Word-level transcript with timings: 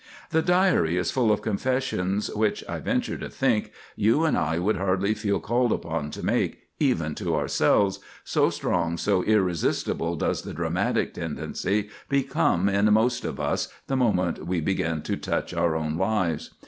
The 0.31 0.41
Diary 0.41 0.97
is 0.97 1.11
full 1.11 1.31
of 1.31 1.43
confessions 1.43 2.31
which, 2.33 2.63
I 2.67 2.79
venture 2.79 3.19
to 3.19 3.29
think, 3.29 3.71
you 3.95 4.25
and 4.25 4.35
I 4.35 4.57
would 4.57 4.77
hardly 4.77 5.13
feel 5.13 5.39
called 5.39 5.71
upon 5.71 6.09
to 6.09 6.25
make, 6.25 6.61
even 6.79 7.13
to 7.13 7.35
ourselves, 7.35 7.99
so 8.23 8.49
strong, 8.49 8.97
so 8.97 9.21
irresistible 9.21 10.15
does 10.15 10.41
the 10.41 10.55
dramatic 10.55 11.13
tendency 11.13 11.89
become 12.09 12.67
in 12.67 12.91
most 12.91 13.23
of 13.25 13.39
us 13.39 13.67
the 13.85 13.95
moment 13.95 14.47
we 14.47 14.59
begin 14.59 15.03
to 15.03 15.17
touch 15.17 15.53
our 15.53 15.75
own 15.75 15.97
lives. 15.99 16.49